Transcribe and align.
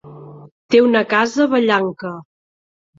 Té 0.75 0.81
una 0.87 1.05
casa 1.13 1.47
a 1.47 1.49
Vallanca. 1.55 2.17